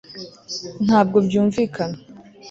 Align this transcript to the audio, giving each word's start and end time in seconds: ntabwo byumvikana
ntabwo 0.85 1.17
byumvikana 1.27 1.97